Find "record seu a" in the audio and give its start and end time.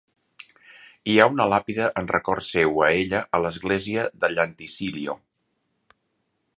2.13-2.89